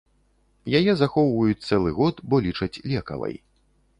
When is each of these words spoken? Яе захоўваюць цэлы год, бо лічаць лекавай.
Яе 0.79 0.95
захоўваюць 1.01 1.65
цэлы 1.69 1.93
год, 1.99 2.15
бо 2.31 2.35
лічаць 2.47 2.81
лекавай. 2.95 3.35